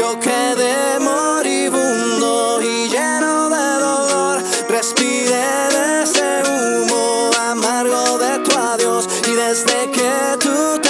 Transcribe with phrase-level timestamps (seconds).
[0.00, 4.42] Yo quedé moribundo y lleno de dolor.
[4.66, 10.89] Respiré de ese humo amargo de tu adiós y desde que tú te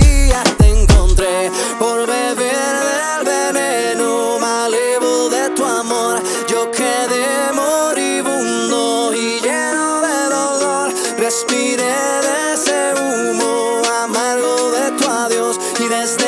[15.91, 16.20] that's